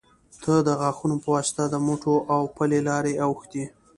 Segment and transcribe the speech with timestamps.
[0.43, 3.65] ته د غاښو يه واسطه د موټو او پلې لارې اوښتي